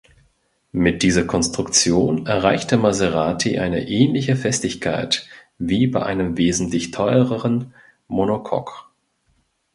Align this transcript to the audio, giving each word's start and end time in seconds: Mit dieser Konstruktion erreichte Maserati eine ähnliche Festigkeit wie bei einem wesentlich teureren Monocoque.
Mit 0.73 1.03
dieser 1.03 1.25
Konstruktion 1.25 2.25
erreichte 2.25 2.75
Maserati 2.75 3.59
eine 3.59 3.87
ähnliche 3.87 4.35
Festigkeit 4.35 5.27
wie 5.59 5.85
bei 5.85 6.01
einem 6.03 6.37
wesentlich 6.39 6.89
teureren 6.89 7.75
Monocoque. 8.07 8.89